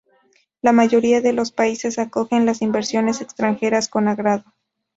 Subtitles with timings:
[0.63, 4.51] La mayoría de los países acogen las inversiones extranjeras con agrado.